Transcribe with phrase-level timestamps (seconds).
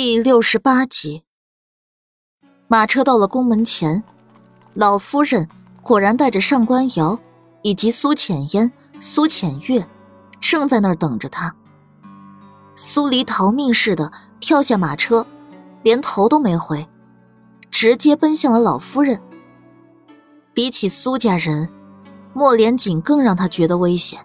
[0.00, 1.24] 第六十八集，
[2.68, 4.04] 马车到了宫门前，
[4.74, 5.48] 老夫人
[5.82, 7.18] 果然带着上官瑶
[7.62, 9.84] 以及苏浅烟、苏浅月，
[10.40, 11.52] 正在那儿等着他。
[12.76, 15.26] 苏黎逃命似的跳下马车，
[15.82, 16.86] 连头都没回，
[17.68, 19.20] 直接奔向了老夫人。
[20.54, 21.68] 比起苏家人，
[22.32, 24.20] 莫连锦更让他觉得危险，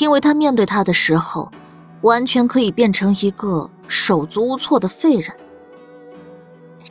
[0.00, 1.52] 因为他面对他的时候，
[2.00, 3.70] 完全可以变成一个。
[3.88, 5.34] 手足无措的废人，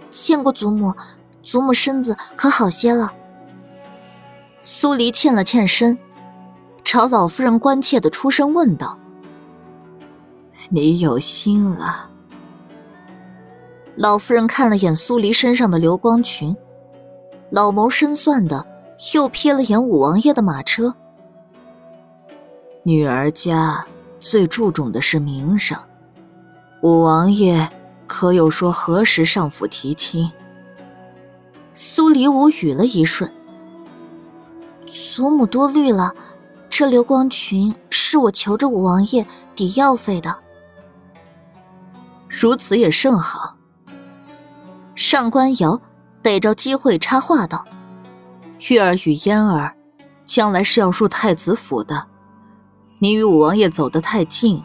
[0.09, 0.93] 见过祖母，
[1.43, 3.13] 祖母身子可好些了？
[4.61, 5.97] 苏黎欠了欠身，
[6.83, 8.97] 朝老夫人关切的出声问道
[10.69, 12.09] ：“你有心了？”
[13.95, 16.55] 老夫人看了眼苏黎身上的流光裙，
[17.51, 18.65] 老谋深算的
[19.15, 20.93] 又瞥了眼五王爷的马车。
[22.83, 23.85] 女儿家
[24.19, 25.77] 最注重的是名声。
[26.87, 27.69] 五王爷
[28.07, 30.31] 可有说何时上府提亲？
[31.73, 33.29] 苏黎无语了一瞬。
[34.89, 36.13] 祖母多虑了，
[36.69, 40.33] 这流光裙是我求着五王爷抵药费的。
[42.29, 43.57] 如此也甚好。
[44.95, 45.81] 上官瑶
[46.21, 47.65] 逮着机会插话道
[48.69, 49.75] ：“月儿与嫣儿，
[50.25, 52.07] 将来是要入太子府的。
[52.99, 54.63] 你与五王爷走得太近，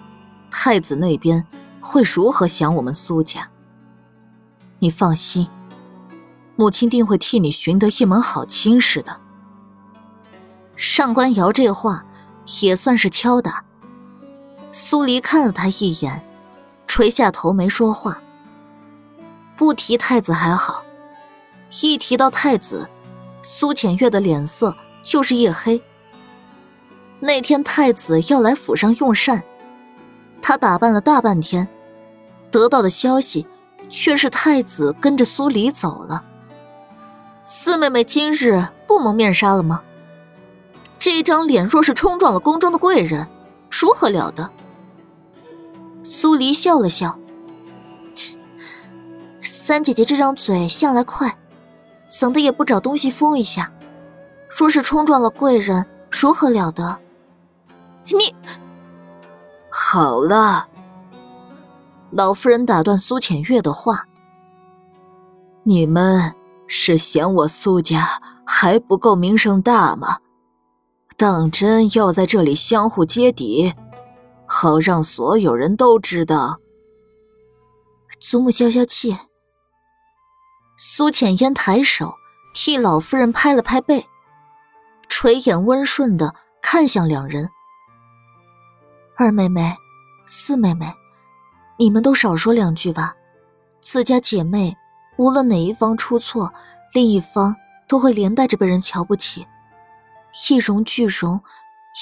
[0.53, 1.45] 太子那边……”
[1.83, 3.48] 会如何想我们苏家？
[4.78, 5.48] 你放心，
[6.56, 9.20] 母亲定会替你寻得一门好亲事的。
[10.77, 12.05] 上官瑶这话
[12.62, 13.64] 也算是敲打。
[14.70, 16.25] 苏黎看了他一眼，
[16.86, 18.19] 垂下头没说话。
[19.56, 20.84] 不提太子还好，
[21.83, 22.88] 一提到太子，
[23.42, 25.80] 苏浅月的脸色就是一黑。
[27.20, 29.42] 那天太子要来府上用膳。
[30.43, 31.67] 他打扮了大半天，
[32.51, 33.47] 得到的消息
[33.89, 36.25] 却是太子跟着苏黎走了。
[37.43, 39.83] 四妹妹今日不蒙面纱了吗？
[40.99, 43.27] 这一张脸若是冲撞了宫中的贵人，
[43.71, 44.50] 如何了得？
[46.03, 47.19] 苏黎笑了笑，
[48.15, 48.37] 切，
[49.43, 51.37] 三姐姐这张嘴向来快，
[52.09, 53.72] 怎的也不找东西封一下？
[54.49, 56.99] 若是冲撞了贵人，如何了得？
[58.06, 58.34] 你。
[59.75, 60.69] 好了，
[62.10, 64.06] 老夫人打断苏浅月的话
[65.65, 66.34] ：“你们
[66.66, 70.19] 是嫌我苏家还不够名声大吗？
[71.16, 73.72] 当真要在这里相互揭底，
[74.47, 76.59] 好让所有人都知道？”
[78.21, 79.16] 祖母消消气。
[80.77, 82.12] 苏浅烟抬手
[82.54, 84.06] 替老夫人拍了拍背，
[85.09, 87.49] 垂眼温顺的看向两人。
[89.15, 89.77] 二妹妹，
[90.27, 90.91] 四妹妹，
[91.78, 93.15] 你们都少说两句吧。
[93.81, 94.77] 自家姐妹，
[95.17, 96.53] 无论哪一方出错，
[96.95, 97.55] 另一方
[97.87, 99.47] 都会连带着被人瞧不起。
[100.49, 101.41] 一荣俱荣，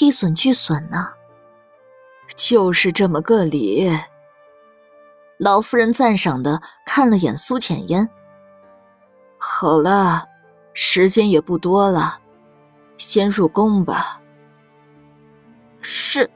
[0.00, 1.08] 一损俱损呢。
[2.36, 3.90] 就是这么个理。
[5.36, 8.08] 老夫人赞赏的看了眼苏浅烟。
[9.36, 10.28] 好了，
[10.74, 12.20] 时间也不多了，
[12.98, 14.20] 先入宫吧。
[15.80, 16.30] 是。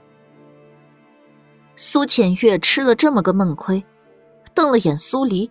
[1.76, 3.84] 苏浅月吃了这么个闷亏，
[4.54, 5.50] 瞪了眼苏黎，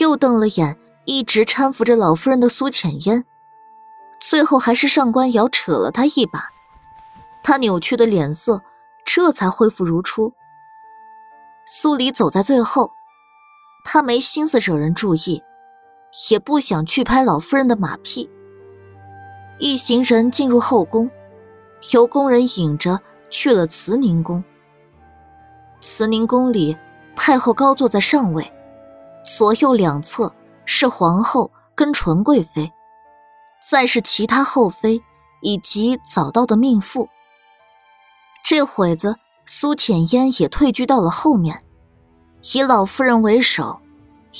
[0.00, 3.24] 又瞪了眼一直搀扶着老夫人的苏浅烟，
[4.20, 6.48] 最后还是上官瑶扯了他一把，
[7.42, 8.62] 他扭曲的脸色
[9.04, 10.32] 这才恢复如初。
[11.66, 12.92] 苏黎走在最后，
[13.84, 15.42] 他没心思惹人注意，
[16.30, 18.30] 也不想去拍老夫人的马屁。
[19.58, 21.10] 一行人进入后宫，
[21.92, 23.00] 由宫人引着
[23.30, 24.44] 去了慈宁宫。
[25.86, 26.74] 慈宁宫里，
[27.14, 28.50] 太后高坐在上位，
[29.22, 30.32] 左右两侧
[30.64, 32.72] 是皇后跟纯贵妃，
[33.62, 35.02] 再是其他后妃
[35.42, 37.10] 以及早到的命妇。
[38.42, 41.62] 这会子，苏浅烟也退居到了后面，
[42.54, 43.78] 以老夫人为首，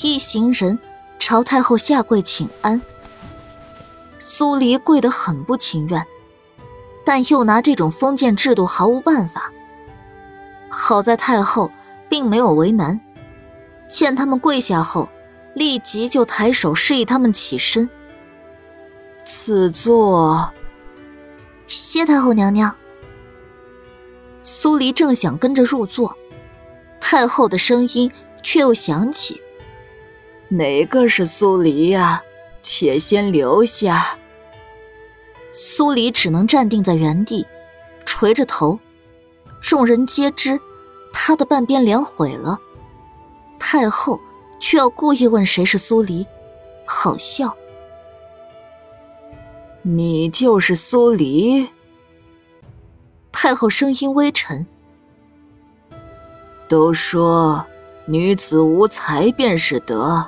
[0.01, 0.79] 一行人
[1.19, 2.81] 朝太后下跪请安。
[4.17, 6.03] 苏黎跪得很不情愿，
[7.05, 9.51] 但又拿这种封建制度毫无办法。
[10.77, 11.71] 好在太后
[12.09, 12.99] 并没有为难，
[13.87, 15.07] 见他们跪下后，
[15.53, 17.89] 立即就抬手示意他们起身。
[19.23, 20.53] 赐座。
[21.65, 22.75] 谢太后娘娘。
[24.41, 26.15] 苏黎正想跟着入座，
[26.99, 28.11] 太后的声音
[28.43, 29.41] 却又响起
[30.49, 32.21] ：“哪个是苏黎呀？
[32.61, 34.17] 且先留下。”
[35.53, 37.47] 苏黎只能站定在原地，
[38.05, 38.77] 垂着头。
[39.65, 40.61] 众人皆知，
[41.11, 42.59] 他的半边脸毁了。
[43.57, 44.19] 太后
[44.59, 46.23] 却要故意问谁是苏黎，
[46.85, 47.51] 好笑。
[49.81, 51.67] 你就是苏黎。
[53.31, 54.67] 太后声音微沉。
[56.69, 57.65] 都说
[58.05, 60.23] 女子无才便是德，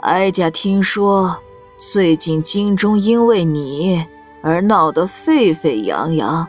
[0.00, 1.38] 哀家听说
[1.78, 4.06] 最近京中因为你
[4.42, 6.48] 而闹得沸沸扬扬，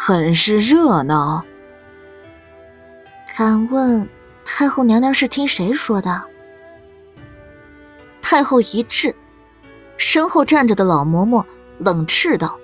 [0.00, 1.44] 很是热闹。
[3.36, 4.08] 敢问
[4.44, 6.22] 太后娘娘是听谁说的？
[8.22, 9.14] 太后一滞，
[9.96, 11.44] 身后站着的老嬷嬷
[11.78, 12.58] 冷斥道：“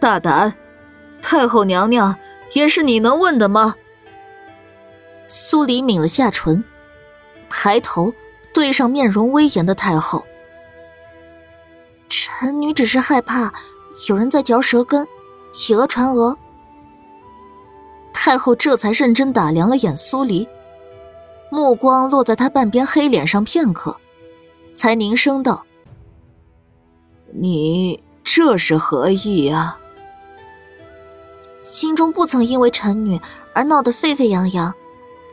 [0.00, 0.52] 大胆！
[1.22, 2.16] 太后娘娘
[2.54, 3.76] 也是你能问的吗？”
[5.28, 6.62] 苏黎抿了下唇，
[7.48, 8.12] 抬头
[8.52, 10.26] 对上面容威严的太后
[12.10, 13.52] ：“臣女只是害怕
[14.08, 15.06] 有人在嚼舌根，
[15.52, 16.36] 以讹传讹。”
[18.12, 20.46] 太后这才认真打量了眼苏黎，
[21.50, 23.96] 目光落在他半边黑脸上片刻，
[24.76, 25.64] 才凝声道
[27.32, 29.78] ：“你这是何意啊？”
[31.62, 33.20] 心中不曾因为臣女
[33.52, 34.74] 而闹得沸沸扬扬。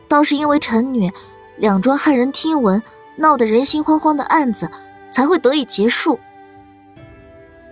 [0.08, 1.12] 倒是因为臣女
[1.58, 2.82] 两桩骇人听闻、
[3.18, 4.70] 闹得人心惶惶的案子，
[5.12, 6.20] 才会得以结束。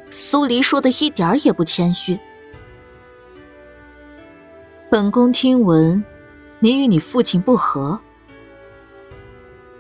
[0.10, 2.19] 苏黎说的一点儿也不谦虚。
[4.94, 6.06] 本宫听闻，
[6.60, 8.00] 你与你父亲不和。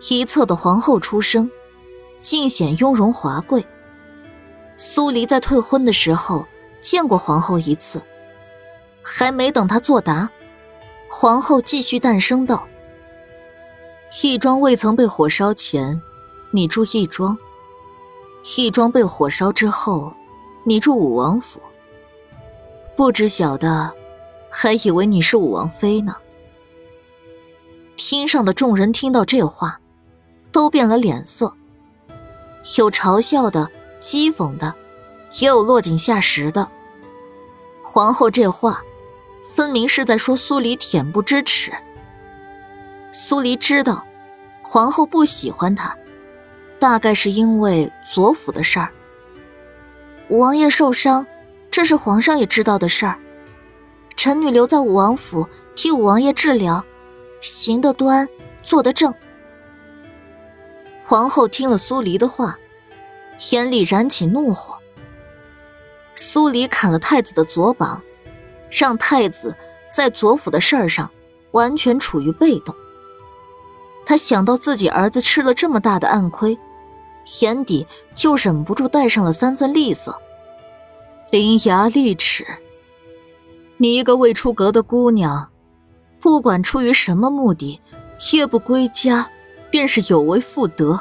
[0.09, 1.51] 一侧的皇后出声，
[2.19, 3.63] 尽显雍容华贵。
[4.75, 6.47] 苏黎在退婚的时候
[6.81, 8.01] 见过皇后一次，
[9.03, 10.27] 还没等她作答。
[11.11, 12.67] 皇后继续诞生道
[14.23, 16.01] ：“义庄未曾被火烧前，
[16.49, 17.37] 你住义庄；
[18.57, 20.11] 义庄被火烧之后，
[20.63, 21.61] 你住武王府。
[22.95, 23.93] 不知晓的，
[24.55, 26.15] 还以为你是武王妃呢。”
[27.97, 29.79] 厅上的众人听到这话，
[30.51, 31.53] 都变了脸色，
[32.77, 33.69] 有嘲笑的、
[33.99, 34.73] 讥讽的，
[35.39, 36.69] 也有落井下石的。
[37.83, 38.81] 皇后这话。
[39.45, 41.73] 分明是在说苏黎恬不知耻。
[43.11, 44.05] 苏黎知道，
[44.63, 45.93] 皇后不喜欢他，
[46.79, 48.89] 大概是因为左府的事儿。
[50.29, 51.27] 王爷受伤，
[51.69, 53.19] 这是皇上也知道的事儿。
[54.23, 56.81] 臣女留在武王府替武王爷治疗，
[57.41, 58.25] 行得端，
[58.61, 59.13] 坐得正。
[61.01, 62.57] 皇后听了苏黎的话，
[63.51, 64.77] 眼里燃起怒火。
[66.15, 68.01] 苏黎砍了太子的左膀。
[68.71, 69.53] 让太子
[69.91, 71.11] 在左府的事儿上
[71.51, 72.73] 完全处于被动。
[74.05, 76.57] 他想到自己儿子吃了这么大的暗亏，
[77.41, 77.85] 眼底
[78.15, 80.17] 就忍不住带上了三分厉色。
[81.29, 82.47] 伶牙俐齿，
[83.77, 85.49] 你一个未出阁的姑娘，
[86.19, 87.81] 不管出于什么目的，
[88.33, 89.29] 夜不归家，
[89.69, 90.99] 便是有违妇德。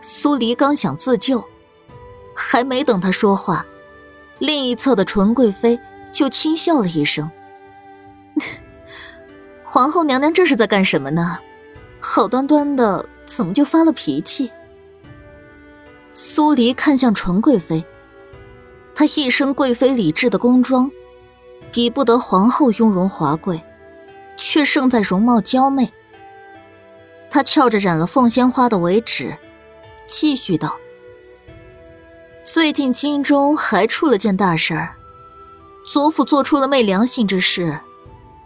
[0.00, 1.44] 苏黎刚想自救，
[2.34, 3.64] 还没等他说话，
[4.38, 5.78] 另一侧的纯贵妃。
[6.12, 7.30] 就轻笑了一声。
[9.64, 11.38] 皇后娘娘这是在干什么呢？
[12.00, 14.50] 好端端的，怎么就发了脾气？
[16.12, 17.82] 苏黎看向纯贵妃，
[18.94, 20.90] 她一身贵妃礼制的宫装，
[21.70, 23.62] 比不得皇后雍容华贵，
[24.36, 25.92] 却胜在容貌娇媚。
[27.30, 29.36] 她翘着染了凤仙花的尾指，
[30.06, 30.76] 继续道
[32.44, 34.96] ：“最近京中还出了件大事儿。”
[35.88, 37.80] 左府做出了昧良心之事，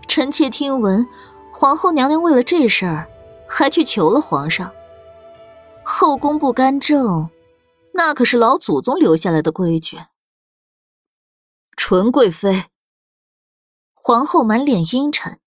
[0.09, 1.07] 臣妾听闻，
[1.53, 3.09] 皇后娘娘为了这事儿，
[3.47, 4.73] 还去求了皇上。
[5.85, 7.29] 后宫不干政，
[7.93, 9.99] 那可是老祖宗留下来的规矩。
[11.77, 12.65] 纯贵妃，
[13.99, 15.41] 皇后满脸阴沉。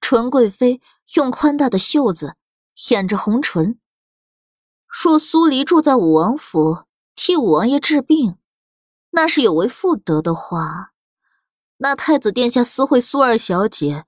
[0.00, 0.80] 纯贵妃
[1.14, 2.34] 用宽大的袖子
[2.90, 3.78] 掩着红唇。
[4.86, 6.84] 若苏黎住在武王府，
[7.14, 8.38] 替武王爷治病。
[9.10, 10.92] 那是有违妇德的话，
[11.76, 14.04] 那太子殿下私会苏二小姐，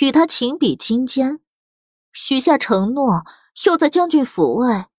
[0.00, 1.40] 与他情比金坚，
[2.12, 3.24] 许下承诺，
[3.66, 4.90] 又在将军府外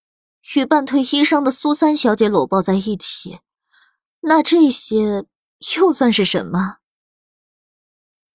[0.55, 3.39] 与半退医伤的苏三小姐搂抱在一起，
[4.21, 5.25] 那这些
[5.77, 6.79] 又算是什么？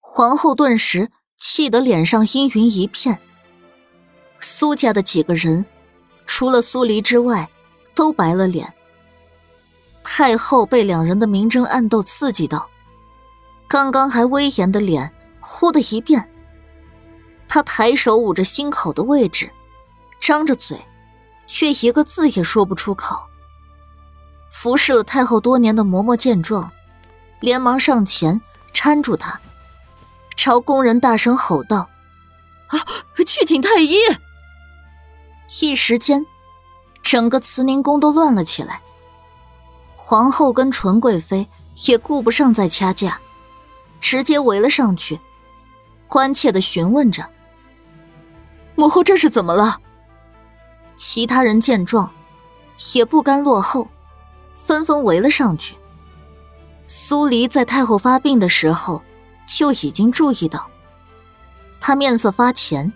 [0.01, 3.19] 皇后顿时气得脸上阴云一片。
[4.39, 5.63] 苏家的几个人，
[6.25, 7.47] 除了苏黎之外，
[7.93, 8.73] 都白了脸。
[10.03, 12.67] 太后被两人的明争暗斗刺激到，
[13.67, 16.27] 刚刚还威严的脸忽的一变。
[17.47, 19.51] 她抬手捂着心口的位置，
[20.19, 20.83] 张着嘴，
[21.45, 23.21] 却一个字也说不出口。
[24.49, 26.71] 服侍了太后多年的嬷嬷见状，
[27.39, 28.41] 连忙上前
[28.73, 29.39] 搀住她，
[30.43, 31.87] 朝宫人大声吼道
[32.69, 32.79] ：“啊！
[33.27, 33.95] 去请太医！
[35.61, 36.25] 一时间，
[37.03, 38.81] 整个慈宁宫都乱了起来。
[39.95, 41.47] 皇后跟纯贵妃
[41.85, 43.19] 也顾不上再掐架，
[43.99, 45.19] 直接围了上去，
[46.07, 47.23] 关切的询问着
[48.73, 49.79] ：“母后这是怎么了？”
[50.97, 52.11] 其他人见状，
[52.95, 53.87] 也不甘落后，
[54.55, 55.75] 纷纷围了上去。
[56.87, 59.03] 苏黎在太后发病的时候
[59.57, 60.67] 就已经注意到，
[61.79, 62.91] 她面色发浅，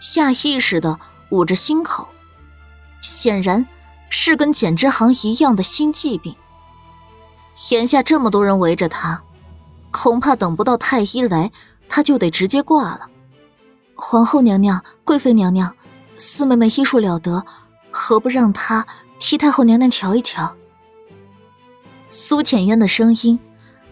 [0.00, 0.98] 下意识的
[1.30, 2.08] 捂着心口，
[3.00, 3.66] 显然
[4.10, 6.34] 是跟简之行一样的心悸病。
[7.70, 9.22] 眼下这么多人围着她，
[9.90, 11.50] 恐怕等不到太医来，
[11.88, 13.08] 她就得直接挂了。
[13.94, 15.74] 皇后娘娘、贵妃娘娘，
[16.16, 17.44] 四妹妹医术了得，
[17.90, 18.86] 何不让她
[19.18, 20.56] 替太后娘娘瞧一瞧？
[22.08, 23.38] 苏浅烟的声音，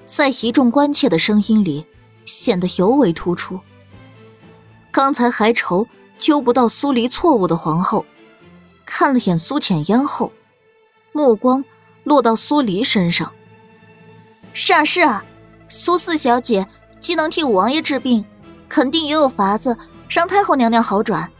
[0.06, 1.86] 在一众关切的声音里
[2.24, 3.60] 显得尤为突出。
[4.90, 5.86] 刚才还愁
[6.18, 8.04] 揪不到苏黎错误的皇后，
[8.84, 10.32] 看了眼苏浅烟后，
[11.12, 11.64] 目光
[12.04, 13.32] 落到苏黎身上。
[14.52, 15.24] 是啊是啊，
[15.68, 16.66] 苏四小姐
[17.00, 18.24] 既能替五王爷治病，
[18.68, 19.76] 肯定也有法子
[20.08, 21.30] 让太后娘娘好转。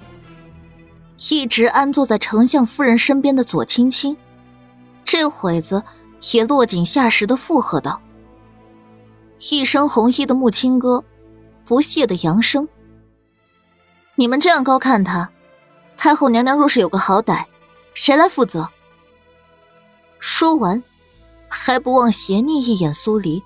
[1.31, 4.17] 一直安坐在丞相夫人身边的左青青，
[5.05, 5.83] 这会子。
[6.35, 7.99] 也落井下石的附和道
[9.49, 11.03] ：“一身红衣的木青哥，
[11.65, 12.69] 不屑的扬声
[14.17, 15.31] ：‘你们这样高看他，
[15.97, 17.47] 太后娘娘若是有个好歹，
[17.95, 18.69] 谁来负责？’
[20.21, 20.83] 说完，
[21.49, 23.43] 还不忘斜睨一眼苏黎，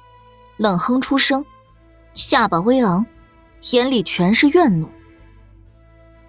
[0.56, 1.44] 冷哼出声，
[2.12, 3.06] 下巴微昂，
[3.70, 4.88] 眼里全是怨怒。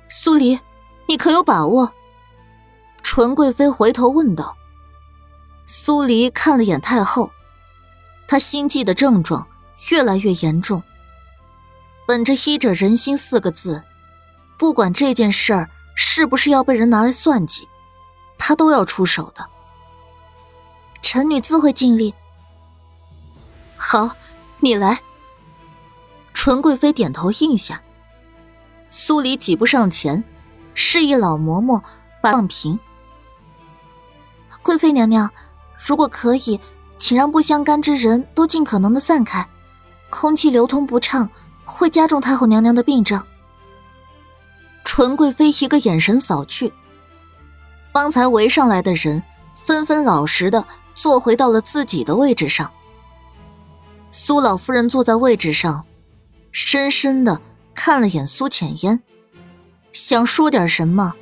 [0.10, 0.60] 苏黎，
[1.08, 1.92] 你可有把握？”
[3.02, 4.56] 纯贵妃回头问道。
[5.66, 7.32] 苏黎看了眼太后，
[8.28, 9.48] 她心悸的症状
[9.89, 10.82] 越来越严重。
[12.08, 13.84] 本着“医者仁心”四个字，
[14.58, 17.67] 不管这件事儿是不是要被人拿来算计，
[18.38, 19.46] 他都要出手的。
[21.01, 22.13] 臣女自会尽力。
[23.75, 24.15] 好，
[24.60, 25.00] 你来。
[26.34, 27.82] 纯贵妃点头应下。
[28.89, 30.24] 苏黎几步上前，
[30.74, 31.82] 示意老嬷嬷
[32.22, 32.79] 把放平。
[34.62, 35.29] 贵妃娘娘。
[35.77, 36.60] 如果可以，
[36.98, 39.48] 请让不相干之人都尽可能的散开，
[40.18, 41.30] 空气流通不畅
[41.66, 43.22] 会加重太后娘娘的病症。
[44.86, 46.72] 纯贵妃一个眼神扫去，
[47.92, 49.22] 方才围上来的人
[49.56, 52.72] 纷纷老实的坐回到了自己的位置上。
[54.10, 55.86] 苏老夫人坐在位置上，
[56.54, 57.42] 深深的
[57.74, 59.04] 看了眼苏浅烟，
[59.92, 61.14] 想说点什么，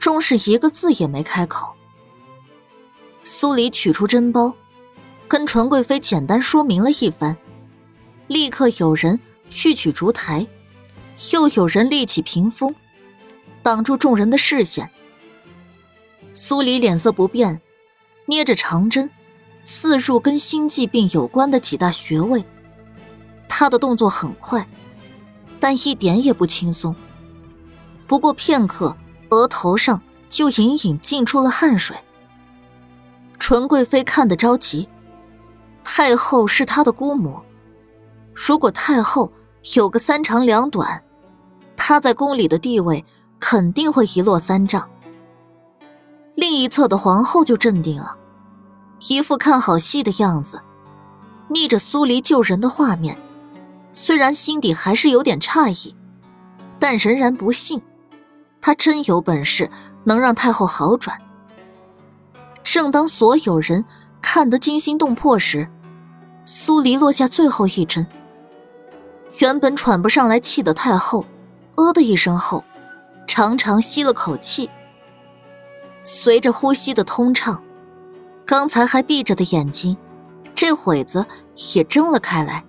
[0.00, 1.72] 终是一个字也没开口。
[3.22, 4.52] 苏黎取出针包，
[5.28, 7.36] 跟纯贵妃简单说明了一番，
[8.28, 10.46] 立刻有人去取烛台，
[11.32, 12.74] 又有人立起屏风，
[13.62, 14.90] 挡住众人的视线。
[16.32, 17.60] 苏黎脸色不变，
[18.26, 19.10] 捏着长针，
[19.64, 22.44] 刺入跟心悸病有关的几大穴位。
[23.48, 24.68] 他的动作很快，
[25.60, 26.94] 但一点也不轻松。
[28.06, 28.96] 不过片刻，
[29.30, 31.96] 额头上就隐隐浸出了汗水。
[33.38, 34.88] 纯贵妃看得着急，
[35.84, 37.40] 太后是她的姑母，
[38.36, 39.32] 如果太后
[39.74, 41.02] 有个三长两短，
[41.74, 43.02] 她在宫里的地位
[43.40, 44.86] 肯定会一落三丈。
[46.34, 48.14] 另一侧的皇后就镇定了，
[49.08, 50.60] 一副看好戏的样子，
[51.48, 53.16] 逆着苏黎救人的画面，
[53.90, 55.96] 虽然心底还是有点诧异，
[56.78, 57.80] 但仍然不信，
[58.60, 59.70] 她真有本事
[60.04, 61.18] 能让太后好转。
[62.62, 63.82] 正当所有人
[64.20, 65.66] 看得惊心动魄时，
[66.44, 68.06] 苏黎落下最后一针。
[69.40, 71.26] 原本喘不上来气的太后，
[71.76, 72.64] 呃的一声后，
[73.26, 74.70] 长长吸了口气。
[76.02, 77.62] 随着呼吸的通畅，
[78.46, 79.96] 刚才还闭着的眼睛，
[80.54, 81.26] 这会子
[81.74, 82.64] 也睁了开来。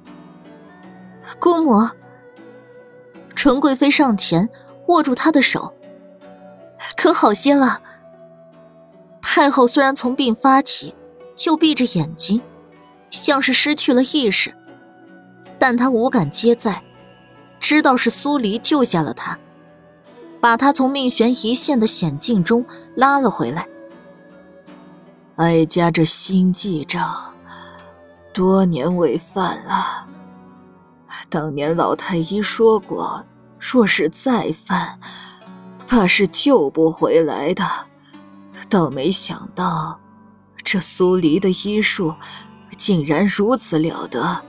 [1.39, 1.87] 姑母，
[3.35, 4.49] 纯贵妃上前
[4.87, 5.73] 握住她的手，
[6.95, 7.81] 可好些了。
[9.21, 10.95] 太后虽然从病发起
[11.35, 12.41] 就闭着眼睛，
[13.11, 14.55] 像是失去了意识，
[15.59, 16.81] 但他无感皆在，
[17.59, 19.37] 知道是苏黎救下了他，
[20.39, 23.67] 把他从命悬一线的险境中拉了回来。
[25.37, 27.01] 哀家这心悸症
[28.33, 30.07] 多年未犯了，
[31.29, 33.23] 当年老太医说过，
[33.59, 34.99] 若是再犯，
[35.87, 37.63] 怕是救不回来的。
[38.69, 39.99] 倒没想到，
[40.63, 42.13] 这苏黎的医术
[42.75, 44.41] 竟然如此了得，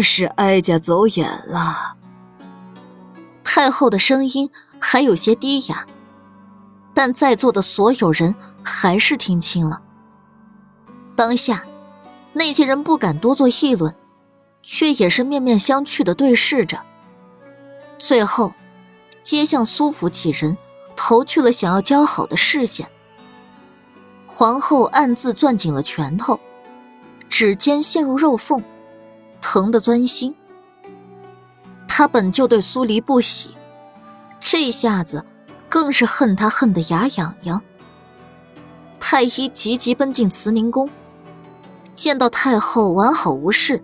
[0.00, 1.96] 是哀家走眼了。
[3.42, 5.84] 太后的声音还有些低哑，
[6.94, 9.82] 但在座的所有人还是听清了。
[11.14, 11.64] 当下，
[12.32, 13.94] 那些人不敢多做议论，
[14.62, 16.80] 却也是面面相觑的对视着。
[17.98, 18.54] 最后，
[19.22, 20.56] 皆向苏府几人
[20.96, 22.88] 投去了想要交好的视线。
[24.26, 26.40] 皇后暗自攥紧了拳头，
[27.28, 28.64] 指尖陷入肉缝，
[29.42, 30.34] 疼得钻心。
[31.86, 33.54] 他本就对苏黎不喜，
[34.40, 35.22] 这下子
[35.68, 37.60] 更是恨他恨得牙痒痒。
[38.98, 40.88] 太医急急奔进慈宁宫，
[41.94, 43.82] 见到太后完好无事，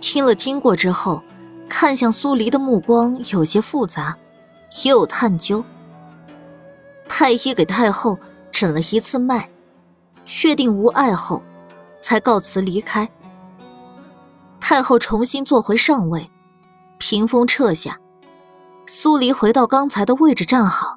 [0.00, 1.20] 听了经过之后，
[1.68, 4.16] 看向苏黎的目光有些复杂，
[4.84, 5.64] 也有探究。
[7.08, 8.16] 太医给太后
[8.52, 9.48] 诊了一次脉。
[10.26, 11.42] 确定无碍后，
[12.00, 13.06] 才告辞离开。
[14.66, 16.30] 太后重新坐回上位，
[16.96, 18.00] 屏风撤下，
[18.86, 20.96] 苏黎回到刚才的位置站好。